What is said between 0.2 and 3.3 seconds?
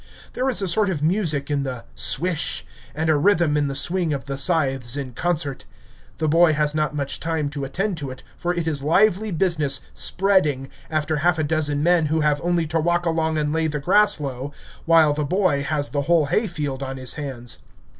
There is a sort of music in the "swish" and a